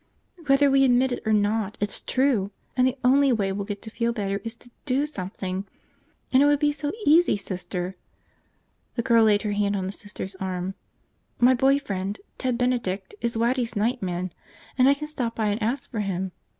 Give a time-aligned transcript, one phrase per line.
[0.47, 3.91] "Whether we admit it or not, it's true, and the only way we'll get to
[3.91, 5.67] feel better is to do something.
[6.33, 7.95] And it would be so easy, Sister!"
[8.95, 10.73] The girl laid her hand on the Sister's arm.
[11.39, 14.31] "My boy friend, Ted Benedict, is Waddy's night man,
[14.75, 16.31] and I can stop by and ask for him.